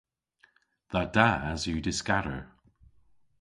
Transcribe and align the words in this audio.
Dha 0.91 1.01
das 1.15 1.61
yw 1.69 1.79
dyskador. 1.85 2.41